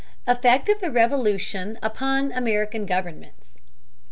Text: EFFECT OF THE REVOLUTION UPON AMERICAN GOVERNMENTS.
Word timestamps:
EFFECT 0.25 0.67
OF 0.67 0.79
THE 0.79 0.89
REVOLUTION 0.89 1.77
UPON 1.83 2.31
AMERICAN 2.31 2.87
GOVERNMENTS. 2.87 3.53